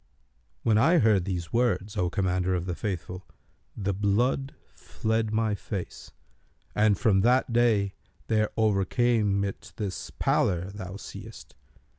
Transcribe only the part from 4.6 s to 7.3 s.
fled my face, and from